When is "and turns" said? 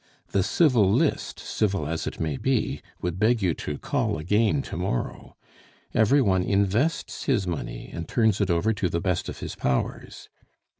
7.93-8.41